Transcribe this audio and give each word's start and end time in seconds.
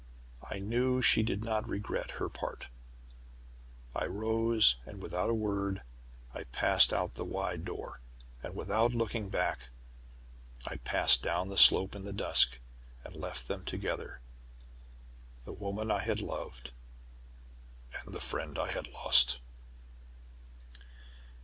I 0.41 0.57
knew 0.57 0.99
she 1.03 1.21
did 1.21 1.43
not 1.43 1.69
regret 1.69 2.13
her 2.17 2.27
part! 2.27 2.65
I 3.95 4.05
rose, 4.07 4.77
and, 4.83 4.99
without 4.99 5.29
a 5.29 5.33
word, 5.35 5.83
I 6.33 6.45
passed 6.45 6.91
out 6.91 7.11
at 7.11 7.15
the 7.17 7.23
wide 7.23 7.65
door, 7.65 7.99
and, 8.41 8.55
without 8.55 8.95
looking 8.95 9.29
back, 9.29 9.69
I 10.65 10.77
passed 10.77 11.21
down 11.21 11.49
the 11.49 11.55
slope 11.57 11.93
in 11.95 12.03
the 12.03 12.11
dusk, 12.13 12.57
and 13.03 13.15
left 13.15 13.47
them 13.47 13.63
together 13.63 14.21
the 15.45 15.53
woman 15.53 15.91
I 15.91 15.99
had 15.99 16.19
loved, 16.19 16.71
and 18.03 18.15
the 18.15 18.19
friend 18.19 18.57
I 18.57 18.71
had 18.71 18.87
lost! 18.87 19.39